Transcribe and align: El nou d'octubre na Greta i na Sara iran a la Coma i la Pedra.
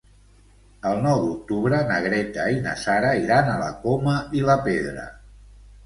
El 0.91 1.01
nou 1.07 1.21
d'octubre 1.25 1.83
na 1.91 1.99
Greta 2.07 2.47
i 2.55 2.59
na 2.65 2.75
Sara 2.87 3.13
iran 3.29 3.53
a 3.55 3.61
la 3.65 3.71
Coma 3.87 4.19
i 4.41 4.47
la 4.51 4.61
Pedra. 4.69 5.11